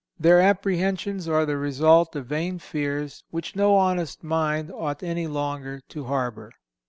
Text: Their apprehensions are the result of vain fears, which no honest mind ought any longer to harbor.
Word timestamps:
Their 0.19 0.41
apprehensions 0.41 1.27
are 1.27 1.45
the 1.45 1.57
result 1.57 2.15
of 2.15 2.25
vain 2.25 2.57
fears, 2.57 3.23
which 3.29 3.55
no 3.55 3.75
honest 3.75 4.23
mind 4.23 4.71
ought 4.71 5.03
any 5.03 5.27
longer 5.27 5.79
to 5.89 6.05
harbor. 6.05 6.51